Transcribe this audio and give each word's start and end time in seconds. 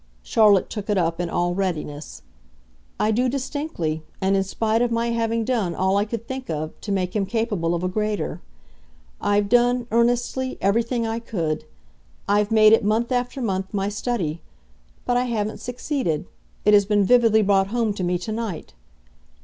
Charlotte 0.23 0.67
took 0.67 0.89
it 0.89 0.97
up 0.97 1.19
in 1.21 1.29
all 1.29 1.53
readiness. 1.53 2.23
"I 2.99 3.11
do 3.11 3.29
distinctly 3.29 4.01
and 4.19 4.35
in 4.35 4.41
spite 4.43 4.81
of 4.81 4.91
my 4.91 5.11
having 5.11 5.43
done 5.45 5.75
all 5.75 5.95
I 5.95 6.05
could 6.05 6.27
think 6.27 6.49
of 6.49 6.71
to 6.81 6.91
make 6.91 7.15
him 7.15 7.27
capable 7.27 7.75
of 7.75 7.83
a 7.83 7.87
greater. 7.87 8.41
I've 9.21 9.47
done, 9.47 9.85
earnestly, 9.91 10.57
everything 10.59 11.05
I 11.05 11.19
could 11.19 11.65
I've 12.27 12.49
made 12.49 12.73
it, 12.73 12.83
month 12.83 13.11
after 13.11 13.43
month, 13.43 13.75
my 13.75 13.89
study. 13.89 14.41
But 15.05 15.17
I 15.17 15.25
haven't 15.25 15.59
succeeded 15.59 16.25
it 16.65 16.73
has 16.73 16.85
been 16.85 17.03
vividly 17.03 17.43
brought 17.43 17.67
home 17.67 17.93
to 17.93 18.03
me 18.03 18.17
to 18.17 18.31
night. 18.31 18.73